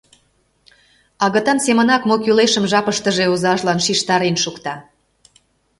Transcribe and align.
Агытан 1.25 1.59
семынак 1.65 2.01
мо 2.09 2.15
кӱлешым 2.23 2.65
жапыштыже 2.71 3.25
озажлан 3.33 3.79
шижтарен 3.85 4.35
шукта. 4.43 4.75